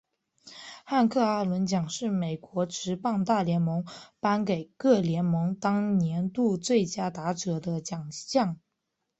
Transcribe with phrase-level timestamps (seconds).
[0.83, 3.85] 汉克阿伦奖是美国职棒大联盟
[4.19, 8.59] 颁给各联盟当年度最佳打者的奖项。